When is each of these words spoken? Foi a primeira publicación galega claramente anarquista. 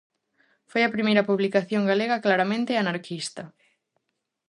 Foi 0.71 0.81
a 0.83 0.93
primeira 0.95 1.27
publicación 1.29 1.83
galega 1.91 2.21
claramente 2.25 2.73
anarquista. 2.83 3.43